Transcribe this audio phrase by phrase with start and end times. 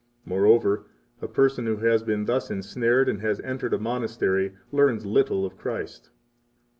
[0.25, 0.87] [Moreover,
[1.21, 5.57] a person who has been thus ensnared and has entered a monastery learns little of
[5.59, 6.09] Christ.